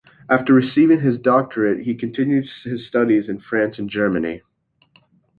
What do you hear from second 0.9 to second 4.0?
his doctorate, he continued his studies in France and